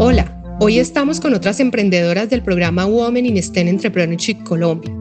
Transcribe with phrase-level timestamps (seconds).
[0.00, 4.94] Hola, hoy estamos con otras emprendedoras del programa Women in STEM Entrepreneurship Colombia,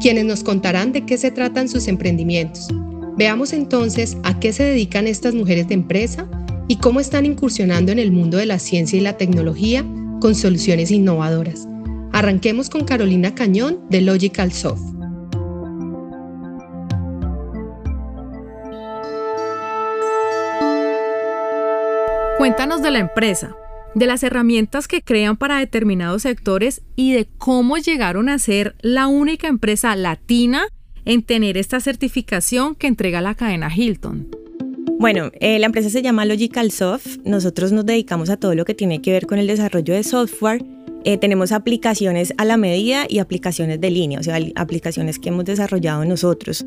[0.00, 2.66] quienes nos contarán de qué se tratan sus emprendimientos.
[3.16, 6.26] Veamos entonces a qué se dedican estas mujeres de empresa
[6.66, 9.86] y cómo están incursionando en el mundo de la ciencia y la tecnología
[10.20, 11.68] con soluciones innovadoras.
[12.12, 14.82] Arranquemos con Carolina Cañón de Logical Soft.
[22.36, 23.54] Cuéntanos de la empresa,
[23.94, 29.06] de las herramientas que crean para determinados sectores y de cómo llegaron a ser la
[29.06, 30.66] única empresa latina
[31.04, 34.28] en tener esta certificación que entrega la cadena Hilton.
[34.98, 37.18] Bueno, eh, la empresa se llama Logical Soft.
[37.24, 40.64] Nosotros nos dedicamos a todo lo que tiene que ver con el desarrollo de software.
[41.04, 45.44] Eh, tenemos aplicaciones a la medida y aplicaciones de línea, o sea, aplicaciones que hemos
[45.44, 46.64] desarrollado nosotros.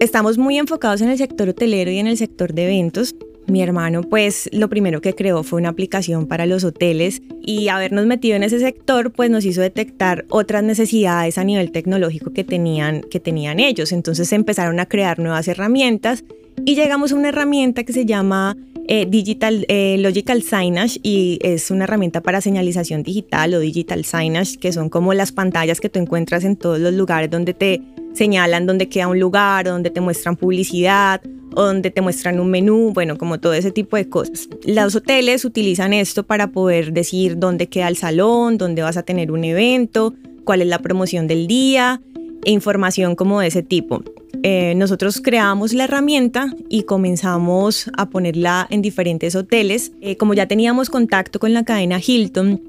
[0.00, 3.14] Estamos muy enfocados en el sector hotelero y en el sector de eventos.
[3.48, 8.06] Mi hermano, pues, lo primero que creó fue una aplicación para los hoteles y habernos
[8.06, 13.02] metido en ese sector, pues, nos hizo detectar otras necesidades a nivel tecnológico que tenían,
[13.02, 13.92] que tenían ellos.
[13.92, 16.24] Entonces empezaron a crear nuevas herramientas
[16.64, 18.56] y llegamos a una herramienta que se llama
[18.88, 24.58] eh, Digital eh, Logical Signage y es una herramienta para señalización digital o Digital Signage,
[24.58, 27.82] que son como las pantallas que tú encuentras en todos los lugares donde te
[28.14, 31.20] señalan dónde queda un lugar, donde te muestran publicidad,
[31.64, 34.48] donde te muestran un menú, bueno, como todo ese tipo de cosas.
[34.64, 39.32] Los hoteles utilizan esto para poder decir dónde queda el salón, dónde vas a tener
[39.32, 42.00] un evento, cuál es la promoción del día,
[42.44, 44.02] e información como de ese tipo.
[44.42, 49.92] Eh, nosotros creamos la herramienta y comenzamos a ponerla en diferentes hoteles.
[50.00, 52.60] Eh, como ya teníamos contacto con la cadena Hilton,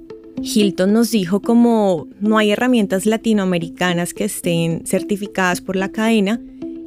[0.41, 6.39] Hilton nos dijo como no hay herramientas latinoamericanas que estén certificadas por la cadena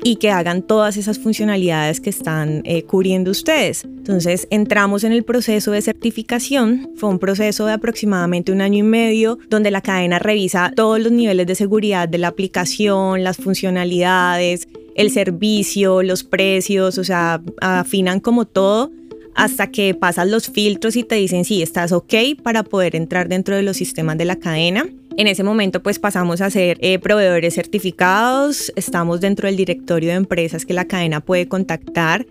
[0.02, 3.84] y que hagan todas esas funcionalidades que están eh, cubriendo ustedes.
[3.84, 6.90] Entonces entramos en el proceso de certificación.
[6.96, 11.12] Fue un proceso de aproximadamente un año y medio donde la cadena revisa todos los
[11.12, 18.20] niveles de seguridad de la aplicación, las funcionalidades, el servicio, los precios, o sea, afinan
[18.20, 18.90] como todo
[19.34, 23.56] hasta que pasan los filtros y te dicen si estás ok para poder entrar dentro
[23.56, 24.86] de los sistemas de la cadena.
[25.20, 30.14] En ese momento pues pasamos a ser eh, proveedores certificados, estamos dentro del directorio de
[30.14, 32.26] empresas que la cadena puede contactar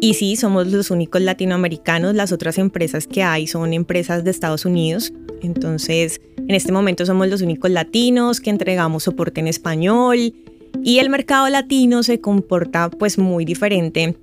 [0.00, 4.64] y sí, somos los únicos latinoamericanos, las otras empresas que hay son empresas de Estados
[4.64, 5.12] Unidos,
[5.42, 10.34] entonces en este momento somos los únicos latinos que entregamos soporte en español
[10.82, 14.16] y el mercado latino se comporta pues muy diferente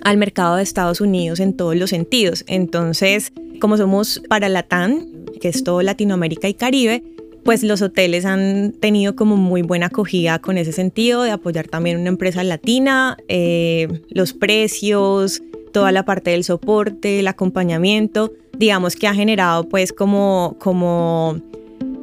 [0.00, 2.42] al mercado de Estados Unidos en todos los sentidos.
[2.46, 5.04] Entonces, como somos para Latam,
[5.42, 7.02] que es todo Latinoamérica y Caribe,
[7.44, 11.98] pues los hoteles han tenido como muy buena acogida con ese sentido de apoyar también
[11.98, 15.42] una empresa latina, eh, los precios,
[15.72, 21.40] toda la parte del soporte, el acompañamiento, digamos que ha generado pues como, como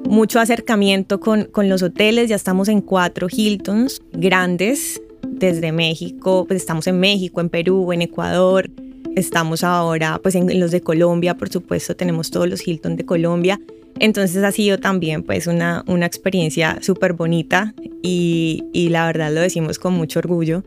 [0.08, 6.62] mucho acercamiento con, con los hoteles, ya estamos en cuatro Hiltons grandes desde México, pues
[6.62, 8.70] estamos en México, en Perú, en Ecuador,
[9.16, 13.60] estamos ahora pues en, los de Colombia, por supuesto, tenemos todos los Hilton de Colombia.
[14.00, 19.42] Entonces ha sido también pues una, una experiencia súper bonita y, y la verdad lo
[19.42, 20.64] decimos con mucho orgullo,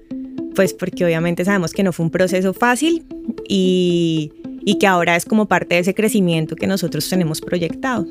[0.55, 3.05] pues porque obviamente sabemos que no fue un proceso fácil
[3.49, 4.33] y,
[4.65, 8.07] y que ahora es como parte de ese crecimiento que nosotros tenemos proyectado.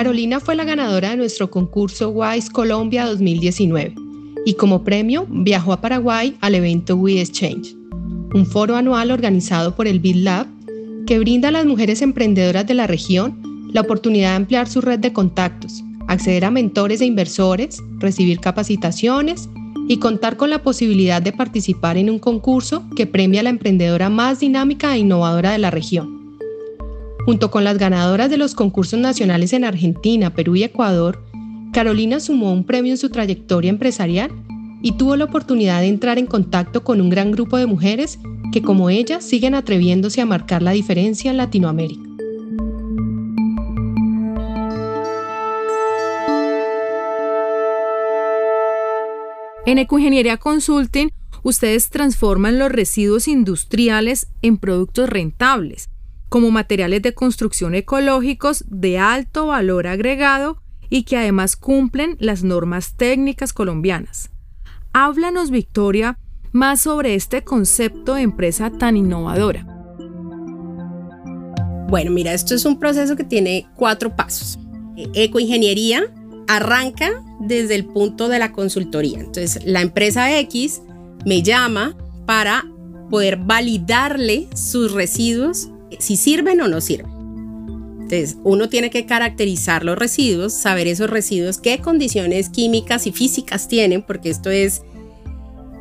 [0.00, 3.94] Carolina fue la ganadora de nuestro concurso WISE Colombia 2019
[4.46, 7.76] y como premio viajó a Paraguay al evento We Exchange,
[8.32, 10.46] un foro anual organizado por el BitLab
[11.06, 15.00] que brinda a las mujeres emprendedoras de la región la oportunidad de ampliar su red
[15.00, 19.50] de contactos, acceder a mentores e inversores, recibir capacitaciones
[19.86, 24.08] y contar con la posibilidad de participar en un concurso que premia a la emprendedora
[24.08, 26.19] más dinámica e innovadora de la región.
[27.30, 31.22] Junto con las ganadoras de los concursos nacionales en Argentina, Perú y Ecuador,
[31.72, 34.32] Carolina sumó un premio en su trayectoria empresarial
[34.82, 38.18] y tuvo la oportunidad de entrar en contacto con un gran grupo de mujeres
[38.50, 42.02] que como ella siguen atreviéndose a marcar la diferencia en Latinoamérica.
[49.66, 51.12] En Ecoingeniería Consulting,
[51.44, 55.90] ustedes transforman los residuos industriales en productos rentables
[56.30, 62.94] como materiales de construcción ecológicos de alto valor agregado y que además cumplen las normas
[62.96, 64.30] técnicas colombianas.
[64.94, 66.18] Háblanos, Victoria,
[66.52, 69.66] más sobre este concepto de empresa tan innovadora.
[71.88, 74.58] Bueno, mira, esto es un proceso que tiene cuatro pasos.
[75.14, 76.04] Ecoingeniería,
[76.46, 79.20] arranca desde el punto de la consultoría.
[79.20, 80.82] Entonces, la empresa X
[81.24, 82.64] me llama para
[83.10, 87.10] poder validarle sus residuos, si sirven o no sirven.
[88.02, 93.68] Entonces, uno tiene que caracterizar los residuos, saber esos residuos, qué condiciones químicas y físicas
[93.68, 94.82] tienen, porque esto es,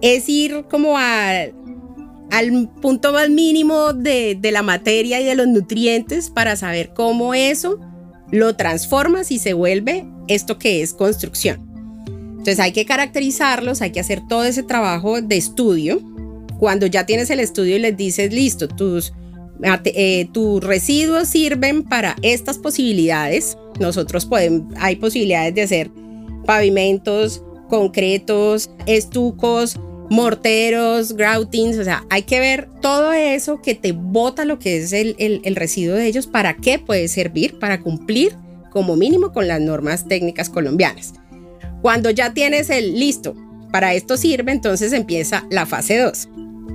[0.01, 6.29] es ir como al punto más mínimo de, de la materia y de los nutrientes
[6.29, 7.79] para saber cómo eso
[8.31, 11.67] lo transformas y se vuelve esto que es construcción.
[12.39, 15.99] Entonces hay que caracterizarlos, hay que hacer todo ese trabajo de estudio.
[16.57, 19.13] Cuando ya tienes el estudio y les dices, listo, tus,
[19.61, 25.91] eh, tus residuos sirven para estas posibilidades, nosotros podemos, hay posibilidades de hacer
[26.45, 29.79] pavimentos, concretos, estucos,
[30.09, 34.91] morteros, groutings, o sea, hay que ver todo eso que te bota lo que es
[34.91, 38.35] el, el, residuo de ellos, para qué puede servir, para cumplir
[38.71, 41.13] como mínimo con las normas técnicas colombianas.
[41.81, 43.35] Cuando ya tienes el listo,
[43.71, 46.29] para esto sirve, entonces empieza la fase 2,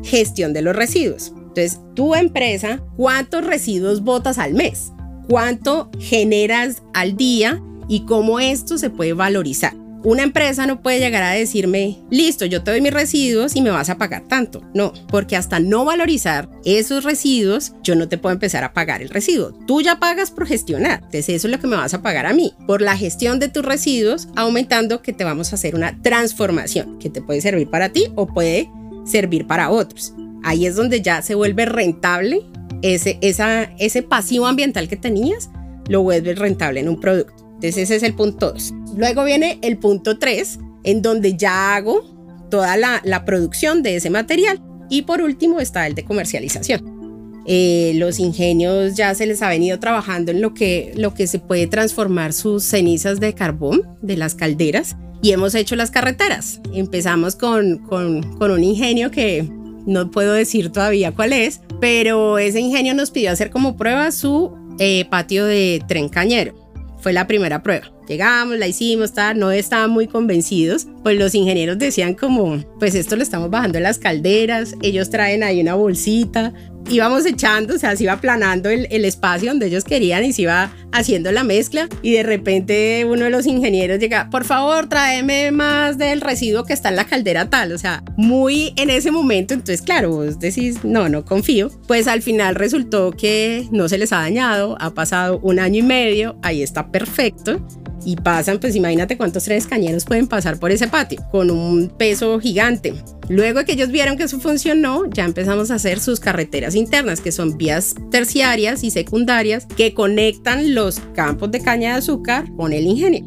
[0.05, 1.33] gestión de los residuos.
[1.57, 4.91] Entonces, tu empresa, ¿cuántos residuos botas al mes?
[5.29, 7.63] ¿Cuánto generas al día?
[7.89, 9.73] Y cómo esto se puede valorizar.
[10.03, 13.71] Una empresa no puede llegar a decirme, listo, yo te doy mis residuos y me
[13.71, 14.63] vas a pagar tanto.
[14.75, 19.09] No, porque hasta no valorizar esos residuos, yo no te puedo empezar a pagar el
[19.09, 19.53] residuo.
[19.67, 22.35] Tú ya pagas por gestionar, entonces eso es lo que me vas a pagar a
[22.35, 26.99] mí, por la gestión de tus residuos, aumentando que te vamos a hacer una transformación
[26.99, 28.69] que te puede servir para ti o puede
[29.07, 30.13] servir para otros.
[30.45, 32.43] Ahí es donde ya se vuelve rentable
[32.83, 35.51] ese, esa, ese pasivo ambiental que tenías,
[35.89, 37.33] lo vuelves rentable en un producto.
[37.55, 38.75] Entonces ese es el punto 2.
[38.97, 42.15] Luego viene el punto 3, en donde ya hago
[42.51, 44.63] toda la, producción de ese material.
[44.91, 47.43] Y por último está el de comercialización.
[47.47, 51.39] Eh, los ingenios ya se les ha venido trabajando en lo que, lo que se
[51.39, 56.61] puede transformar sus cenizas de carbón de las calderas y hemos hecho las carreteras.
[56.75, 59.51] Empezamos con, con, con un ingenio que
[59.87, 64.53] no puedo decir todavía cuál es, pero ese ingenio nos pidió hacer como prueba su
[64.79, 66.65] eh, patio de tren cañero
[67.05, 67.93] fue la primera prueba.
[68.09, 73.23] Llegamos, la hicimos, no estaban muy convencidos, pues los ingenieros decían como, pues esto lo
[73.23, 76.55] estamos bajando en las calderas, ellos traen ahí una bolsita,
[76.89, 80.43] íbamos echando, o sea, se iba aplanando el, el, espacio donde ellos querían y se
[80.43, 81.89] iba haciendo la mezcla.
[82.03, 86.73] Y de repente uno de los ingenieros llega, por favor, tráeme más del residuo que
[86.73, 90.85] está en la caldera tal, o sea, muy en ese momento, entonces claro, vos decís,
[90.85, 95.41] no, no confío, pues al final resultó que no se les ha dañado, ha pasado
[95.43, 97.65] un año y medio, ahí está perfecto
[98.05, 102.39] y pasan, pues imagínate cuántos trenes cañeros pueden pasar por ese patio con un peso
[102.41, 102.95] gigante.
[103.29, 107.21] Luego de que ellos vieron que eso funcionó, ya empezamos a hacer sus carreteras internas,
[107.21, 112.73] que son vías terciarias y secundarias que conectan los campos de caña de azúcar con
[112.73, 113.25] el ingenio.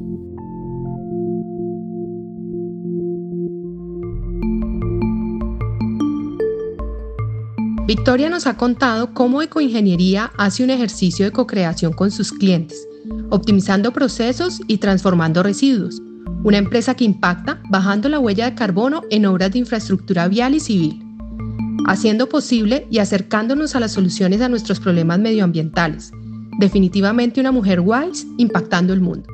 [7.87, 12.85] Victoria nos ha contado cómo Ecoingeniería hace un ejercicio de co-creación con sus clientes
[13.29, 16.01] optimizando procesos y transformando residuos.
[16.43, 20.59] Una empresa que impacta bajando la huella de carbono en obras de infraestructura vial y
[20.59, 21.03] civil,
[21.87, 26.11] haciendo posible y acercándonos a las soluciones a nuestros problemas medioambientales.
[26.59, 29.27] Definitivamente una mujer wise impactando el mundo.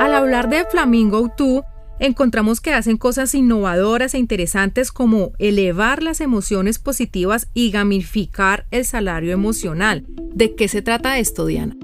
[0.00, 1.62] Al hablar de Flamingo 2,
[2.06, 8.84] encontramos que hacen cosas innovadoras e interesantes como elevar las emociones positivas y gamificar el
[8.84, 10.04] salario emocional.
[10.34, 11.76] ¿De qué se trata esto, Diana?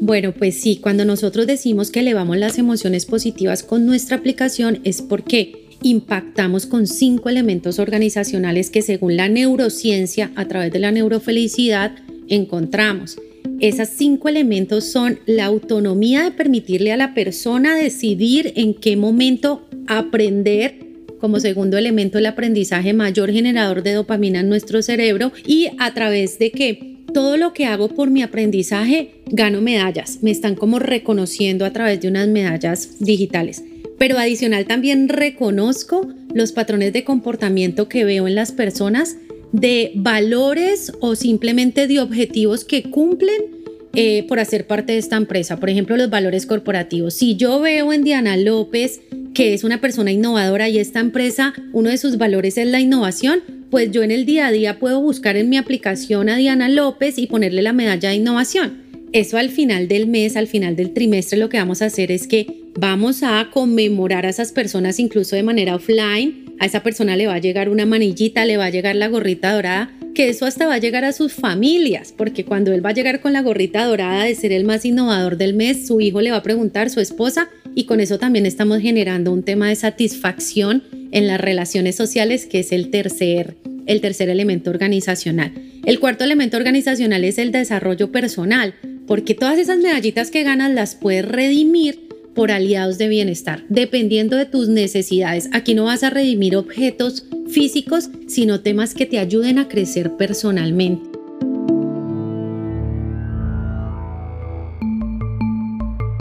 [0.00, 5.00] Bueno, pues sí, cuando nosotros decimos que elevamos las emociones positivas con nuestra aplicación es
[5.00, 11.92] porque impactamos con cinco elementos organizacionales que según la neurociencia, a través de la neurofelicidad,
[12.28, 13.18] encontramos.
[13.60, 19.68] Esos cinco elementos son la autonomía de permitirle a la persona decidir en qué momento
[19.86, 20.78] aprender
[21.20, 26.40] como segundo elemento el aprendizaje mayor generador de dopamina en nuestro cerebro y a través
[26.40, 31.64] de que todo lo que hago por mi aprendizaje gano medallas, me están como reconociendo
[31.64, 33.62] a través de unas medallas digitales.
[33.98, 39.16] Pero adicional también reconozco los patrones de comportamiento que veo en las personas
[39.52, 43.62] de valores o simplemente de objetivos que cumplen
[43.94, 45.60] eh, por hacer parte de esta empresa.
[45.60, 47.14] Por ejemplo, los valores corporativos.
[47.14, 49.02] Si yo veo en Diana López
[49.34, 53.40] que es una persona innovadora y esta empresa, uno de sus valores es la innovación,
[53.70, 57.18] pues yo en el día a día puedo buscar en mi aplicación a Diana López
[57.18, 58.82] y ponerle la medalla de innovación.
[59.12, 62.26] Eso al final del mes, al final del trimestre, lo que vamos a hacer es
[62.26, 67.26] que vamos a conmemorar a esas personas incluso de manera offline a esa persona le
[67.26, 70.66] va a llegar una manillita, le va a llegar la gorrita dorada que eso hasta
[70.66, 73.84] va a llegar a sus familias, porque cuando él va a llegar con la gorrita
[73.84, 77.00] dorada de ser el más innovador del mes, su hijo le va a preguntar, su
[77.00, 82.46] esposa, y con eso también estamos generando un tema de satisfacción en las relaciones sociales,
[82.46, 85.52] que es el tercer, el tercer elemento organizacional.
[85.84, 88.74] El cuarto elemento organizacional es el desarrollo personal,
[89.06, 94.46] porque todas esas medallitas que ganas las puedes redimir por aliados de bienestar, dependiendo de
[94.46, 95.48] tus necesidades.
[95.52, 101.10] Aquí no vas a redimir objetos físicos, sino temas que te ayuden a crecer personalmente.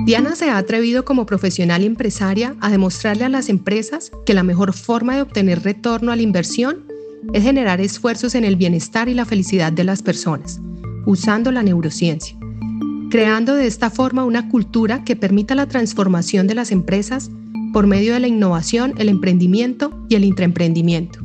[0.05, 4.43] Diana se ha atrevido como profesional y empresaria a demostrarle a las empresas que la
[4.43, 6.85] mejor forma de obtener retorno a la inversión
[7.33, 10.59] es generar esfuerzos en el bienestar y la felicidad de las personas,
[11.05, 12.40] usando la neurociencia
[13.11, 17.29] creando de esta forma una cultura que permita la transformación de las empresas
[17.73, 21.19] por medio de la innovación, el emprendimiento y el intraemprendimiento.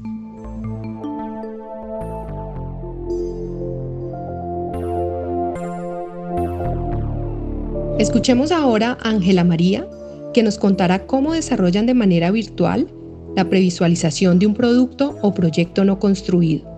[8.01, 9.89] Escuchemos ahora a Ángela María,
[10.35, 12.89] que nos contará cómo desarrollan de manera virtual
[13.37, 16.76] la previsualización de un producto o proyecto no construido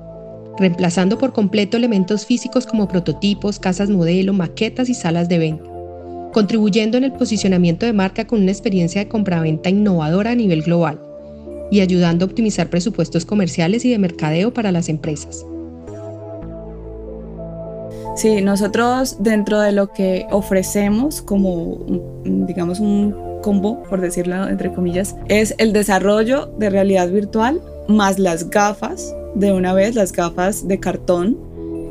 [0.59, 5.65] reemplazando por completo elementos físicos como prototipos, casas modelo, maquetas y salas de venta,
[6.33, 11.01] contribuyendo en el posicionamiento de marca con una experiencia de compraventa innovadora a nivel global
[11.71, 15.45] y ayudando a optimizar presupuestos comerciales y de mercadeo para las empresas.
[18.17, 21.79] Sí, nosotros dentro de lo que ofrecemos como,
[22.25, 28.51] digamos, un combo, por decirlo entre comillas, es el desarrollo de realidad virtual más las
[28.51, 31.37] gafas de una vez las gafas de cartón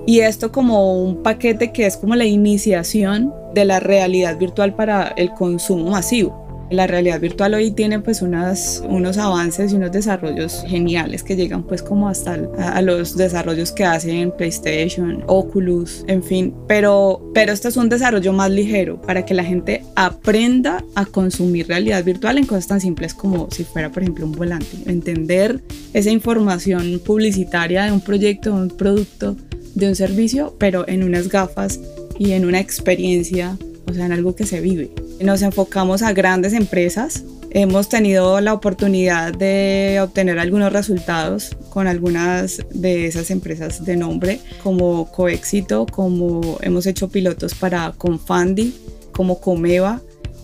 [0.06, 5.10] y esto como un paquete que es como la iniciación de la realidad virtual para
[5.18, 6.47] el consumo masivo.
[6.70, 11.82] La realidad virtual hoy tiene pues unos avances y unos desarrollos geniales que llegan pues
[11.82, 16.54] como hasta a, los desarrollos que hacen PlayStation, Oculus, en fin.
[16.68, 21.68] Pero, pero este es un desarrollo más ligero para que la gente aprenda a consumir
[21.68, 24.68] realidad virtual en cosas tan simples como si fuera por ejemplo un volante.
[24.88, 25.62] Entender
[25.94, 29.38] esa información publicitaria de un proyecto, de un producto,
[29.74, 31.80] de un servicio, pero en unas gafas
[32.20, 33.58] y en una experiencia,
[33.90, 34.92] o sea, en algo que se vive.
[35.20, 37.24] Nos enfocamos a grandes empresas.
[37.50, 44.40] Hemos tenido la oportunidad de obtener algunos resultados con algunas de esas empresas de nombre,
[44.62, 48.76] como Coéxito, como hemos hecho pilotos para Confandi,
[49.12, 50.02] como Comeva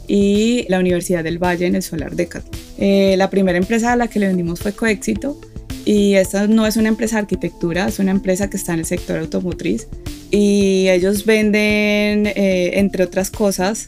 [0.07, 2.51] y la Universidad del Valle en el Solar Decathlon.
[2.79, 5.39] Eh, la primera empresa a la que le vendimos fue Coéxito
[5.85, 8.85] y esta no es una empresa de arquitectura, es una empresa que está en el
[8.85, 9.87] sector automotriz
[10.31, 13.85] y ellos venden, eh, entre otras cosas,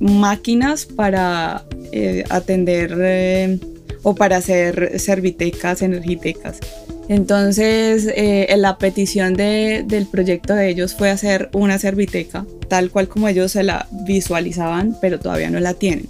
[0.00, 3.58] máquinas para eh, atender eh,
[4.02, 6.60] o para hacer servitecas, energitecas.
[7.08, 13.28] Entonces, eh, la petición del proyecto de ellos fue hacer una serviteca, tal cual como
[13.28, 16.08] ellos se la visualizaban, pero todavía no la tienen.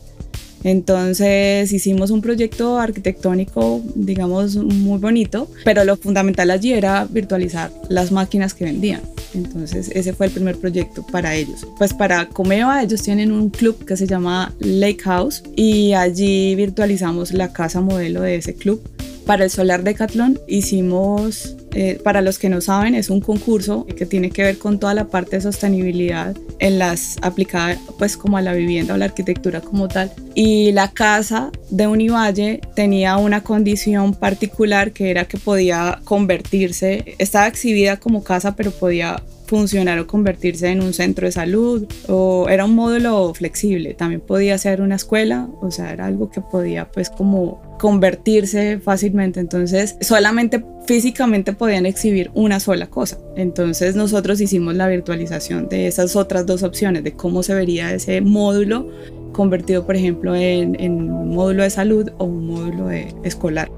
[0.65, 8.11] Entonces hicimos un proyecto arquitectónico, digamos, muy bonito, pero lo fundamental allí era virtualizar las
[8.11, 9.03] máquinas que vendían.
[9.35, 11.67] Entonces ese fue el primer proyecto para ellos.
[11.77, 17.33] Pues para Comeva ellos tienen un club que se llama Lake House y allí virtualizamos
[17.33, 18.83] la casa modelo de ese club.
[19.27, 24.05] Para el Solar Decathlon hicimos eh, para los que no saben, es un concurso que
[24.05, 28.43] tiene que ver con toda la parte de sostenibilidad en las aplicada pues como a
[28.43, 30.11] la vivienda o la arquitectura como tal.
[30.35, 37.47] Y la casa de Univalle tenía una condición particular que era que podía convertirse, estaba
[37.47, 42.65] exhibida como casa pero podía funcionar o convertirse en un centro de salud o era
[42.65, 47.09] un módulo flexible, también podía ser una escuela, o sea, era algo que podía pues
[47.09, 53.19] como convertirse fácilmente, entonces solamente físicamente podían exhibir una sola cosa.
[53.37, 58.21] Entonces nosotros hicimos la virtualización de esas otras dos opciones, de cómo se vería ese
[58.21, 58.89] módulo
[59.33, 63.71] convertido, por ejemplo, en, un módulo de salud o un módulo de escolar.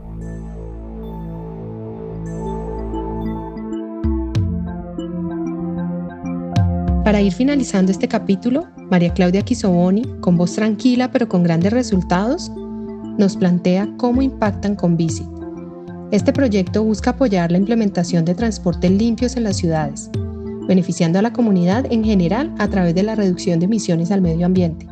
[7.05, 12.53] Para ir finalizando este capítulo, María Claudia Quisoboni, con voz tranquila pero con grandes resultados,
[13.21, 15.29] nos plantea cómo impactan con Visit.
[16.11, 20.11] Este proyecto busca apoyar la implementación de transportes limpios en las ciudades,
[20.67, 24.47] beneficiando a la comunidad en general a través de la reducción de emisiones al medio
[24.47, 24.89] ambiente.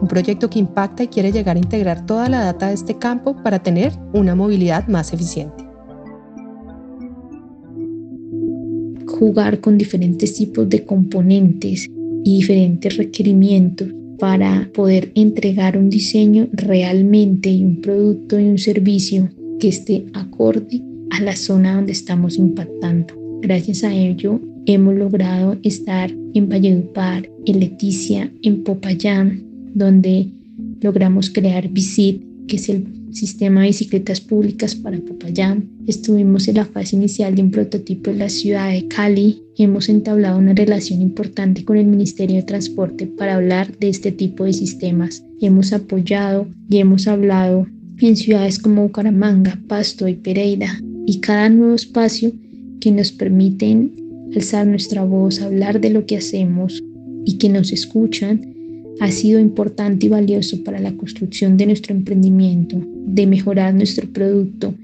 [0.00, 3.36] Un proyecto que impacta y quiere llegar a integrar toda la data de este campo
[3.42, 5.64] para tener una movilidad más eficiente.
[9.18, 11.88] jugar con diferentes tipos de componentes
[12.24, 19.30] y diferentes requerimientos para poder entregar un diseño realmente y un producto y un servicio
[19.60, 23.14] que esté acorde a la zona donde estamos impactando.
[23.40, 29.42] Gracias a ello hemos logrado estar en Valledupar, en Leticia, en Popayán,
[29.74, 30.28] donde
[30.80, 35.68] logramos crear Visit, que es el sistema de bicicletas públicas para Popayán.
[35.86, 39.42] Estuvimos en la fase inicial de un prototipo en la ciudad de Cali.
[39.56, 44.44] Hemos entablado una relación importante con el Ministerio de Transporte para hablar de este tipo
[44.44, 45.24] de sistemas.
[45.40, 47.66] Hemos apoyado y hemos hablado
[47.98, 50.80] en ciudades como Bucaramanga, Pasto y Pereira.
[51.06, 52.32] Y cada nuevo espacio
[52.80, 53.92] que nos permiten
[54.34, 56.82] alzar nuestra voz, hablar de lo que hacemos
[57.24, 58.53] y que nos escuchan,
[59.00, 64.74] ha sido importante y valioso para la construcción de nuestro emprendimiento, de mejorar nuestro producto,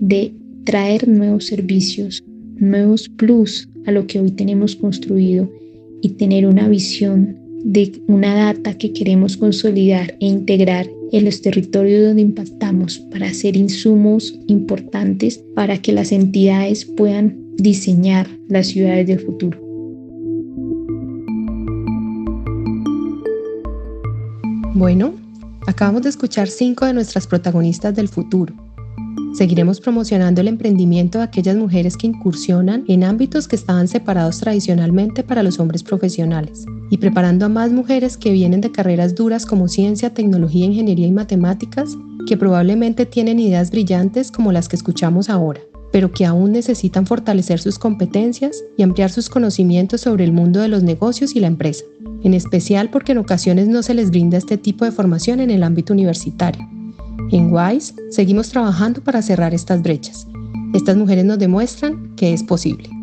[0.00, 0.32] de
[0.64, 2.22] traer nuevos servicios,
[2.56, 5.50] nuevos plus a lo que hoy tenemos construido
[6.02, 12.04] y tener una visión de una data que queremos consolidar e integrar en los territorios
[12.04, 19.20] donde impactamos para hacer insumos importantes para que las entidades puedan diseñar las ciudades del
[19.20, 19.67] futuro.
[24.78, 25.12] Bueno,
[25.66, 28.54] acabamos de escuchar cinco de nuestras protagonistas del futuro.
[29.34, 35.24] Seguiremos promocionando el emprendimiento de aquellas mujeres que incursionan en ámbitos que estaban separados tradicionalmente
[35.24, 39.66] para los hombres profesionales y preparando a más mujeres que vienen de carreras duras como
[39.66, 41.96] ciencia, tecnología, ingeniería y matemáticas,
[42.28, 47.58] que probablemente tienen ideas brillantes como las que escuchamos ahora, pero que aún necesitan fortalecer
[47.58, 51.82] sus competencias y ampliar sus conocimientos sobre el mundo de los negocios y la empresa
[52.24, 55.62] en especial porque en ocasiones no se les brinda este tipo de formación en el
[55.62, 56.66] ámbito universitario.
[57.30, 60.26] En WISE seguimos trabajando para cerrar estas brechas.
[60.74, 62.97] Estas mujeres nos demuestran que es posible.